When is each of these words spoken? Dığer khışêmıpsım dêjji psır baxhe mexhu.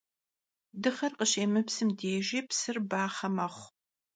Dığer 0.81 1.13
khışêmıpsım 1.17 1.89
dêjji 1.99 2.39
psır 2.49 2.77
baxhe 2.89 3.29
mexhu. 3.35 3.65